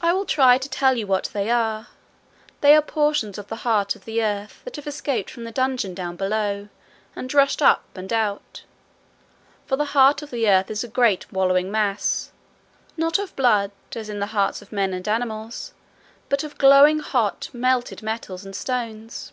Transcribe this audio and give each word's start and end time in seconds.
I 0.00 0.12
will 0.12 0.24
try 0.24 0.58
to 0.58 0.68
tell 0.68 0.96
you 0.96 1.06
what 1.06 1.30
they 1.32 1.50
are. 1.50 1.86
They 2.62 2.74
are 2.74 2.82
portions 2.82 3.38
of 3.38 3.46
the 3.46 3.62
heart 3.62 3.94
of 3.94 4.04
the 4.04 4.20
earth 4.24 4.60
that 4.64 4.74
have 4.74 4.88
escaped 4.88 5.30
from 5.30 5.44
the 5.44 5.52
dungeon 5.52 5.94
down 5.94 6.16
below, 6.16 6.68
and 7.14 7.32
rushed 7.32 7.62
up 7.62 7.84
and 7.96 8.12
out. 8.12 8.64
For 9.66 9.76
the 9.76 9.84
heart 9.94 10.22
of 10.22 10.32
the 10.32 10.48
earth 10.50 10.68
is 10.68 10.82
a 10.82 10.88
great 10.88 11.30
wallowing 11.30 11.70
mass, 11.70 12.32
not 12.96 13.20
of 13.20 13.36
blood, 13.36 13.70
as 13.94 14.08
in 14.08 14.18
the 14.18 14.26
hearts 14.34 14.62
of 14.62 14.72
men 14.72 14.92
and 14.92 15.06
animals, 15.06 15.74
but 16.28 16.42
of 16.42 16.58
glowing 16.58 16.98
hot, 16.98 17.50
melted 17.52 18.02
metals 18.02 18.44
and 18.44 18.56
stones. 18.56 19.30